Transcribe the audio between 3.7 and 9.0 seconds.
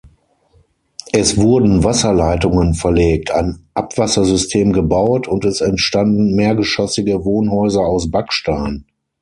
Abwassersystem gebaut, und es entstanden mehrgeschossige Wohnhäuser aus Backstein.